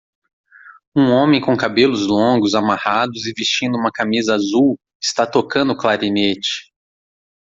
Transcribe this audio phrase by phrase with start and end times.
[0.97, 6.71] Um homem com cabelos longos amarrados e vestindo uma camisa azul está tocando clarinete.